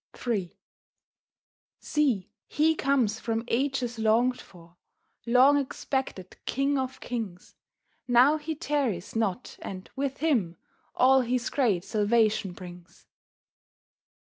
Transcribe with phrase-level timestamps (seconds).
[0.25, 0.57] III
[1.79, 4.75] See He comes whom ages longed for—
[5.27, 7.55] Long expected King of kings—
[8.07, 10.57] Now He tarries not, and with Him
[10.95, 13.05] All His great salvation brings.